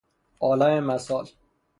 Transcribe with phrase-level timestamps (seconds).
[0.41, 1.29] عالم مثال